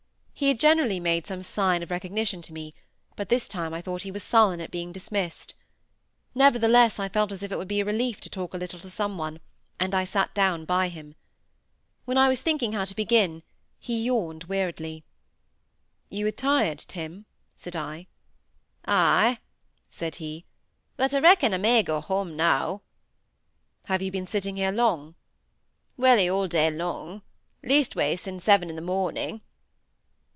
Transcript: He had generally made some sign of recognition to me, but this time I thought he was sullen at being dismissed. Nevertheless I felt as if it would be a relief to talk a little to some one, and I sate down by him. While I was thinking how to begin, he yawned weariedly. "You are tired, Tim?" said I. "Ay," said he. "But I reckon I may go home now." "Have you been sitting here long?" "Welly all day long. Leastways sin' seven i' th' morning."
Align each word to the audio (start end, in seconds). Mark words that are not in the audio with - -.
He 0.33 0.47
had 0.47 0.59
generally 0.59 0.99
made 0.99 1.27
some 1.27 1.43
sign 1.43 1.83
of 1.83 1.91
recognition 1.91 2.41
to 2.41 2.51
me, 2.51 2.73
but 3.15 3.29
this 3.29 3.47
time 3.47 3.75
I 3.75 3.81
thought 3.83 4.01
he 4.01 4.09
was 4.09 4.23
sullen 4.23 4.59
at 4.59 4.71
being 4.71 4.91
dismissed. 4.91 5.53
Nevertheless 6.33 6.97
I 6.97 7.09
felt 7.09 7.31
as 7.31 7.43
if 7.43 7.51
it 7.51 7.59
would 7.59 7.67
be 7.67 7.79
a 7.79 7.85
relief 7.85 8.19
to 8.21 8.29
talk 8.29 8.55
a 8.55 8.57
little 8.57 8.79
to 8.79 8.89
some 8.89 9.19
one, 9.19 9.39
and 9.79 9.93
I 9.93 10.03
sate 10.03 10.33
down 10.33 10.65
by 10.65 10.89
him. 10.89 11.13
While 12.05 12.17
I 12.17 12.27
was 12.27 12.41
thinking 12.41 12.73
how 12.73 12.85
to 12.85 12.95
begin, 12.95 13.43
he 13.79 14.03
yawned 14.05 14.45
weariedly. 14.45 15.03
"You 16.09 16.25
are 16.25 16.31
tired, 16.31 16.79
Tim?" 16.79 17.27
said 17.55 17.75
I. 17.75 18.07
"Ay," 18.87 19.37
said 19.91 20.15
he. 20.15 20.45
"But 20.97 21.13
I 21.13 21.19
reckon 21.19 21.53
I 21.53 21.57
may 21.57 21.83
go 21.83 22.01
home 22.01 22.35
now." 22.35 22.81
"Have 23.83 24.01
you 24.01 24.09
been 24.11 24.25
sitting 24.25 24.55
here 24.57 24.71
long?" 24.71 25.13
"Welly 25.97 26.27
all 26.27 26.47
day 26.47 26.71
long. 26.71 27.21
Leastways 27.61 28.21
sin' 28.21 28.39
seven 28.39 28.71
i' 28.71 28.73
th' 28.75 28.81
morning." 28.83 29.41